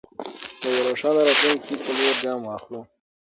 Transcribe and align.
د 0.61 0.63
یوه 0.75 0.83
روښانه 0.87 1.21
راتلونکي 1.27 1.73
په 1.83 1.89
لور 1.97 2.15
ګام 2.25 2.39
واخلو. 2.45 2.81